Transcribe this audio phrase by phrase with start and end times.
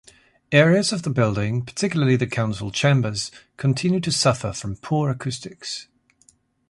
[0.51, 5.89] Areas of the building, particularly the council chambers, continue to suffer from poor acoustics.